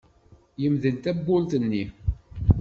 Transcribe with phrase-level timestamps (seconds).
[0.61, 1.85] Yemdel tawwurt-nni.